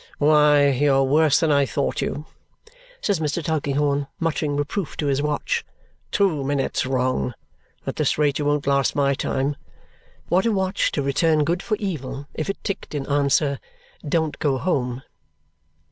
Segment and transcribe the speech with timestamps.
[0.17, 2.25] "Why, you are worse than I thought you,"
[3.01, 3.43] says Mr.
[3.43, 5.63] Tulkinghorn, muttering reproof to his watch.
[6.09, 7.35] "Two minutes wrong?
[7.85, 9.57] At this rate you won't last my time."
[10.27, 13.59] What a watch to return good for evil if it ticked in answer,
[14.09, 15.03] "Don't go home!"